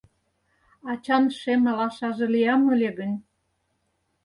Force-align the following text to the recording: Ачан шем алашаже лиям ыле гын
Ачан 0.91 1.23
шем 1.39 1.61
алашаже 1.71 2.25
лиям 2.33 2.63
ыле 2.73 2.89
гын 2.97 3.11